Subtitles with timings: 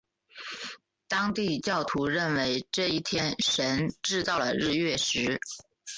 [1.07, 5.39] 当地教徒认为这一天神制造了日月食。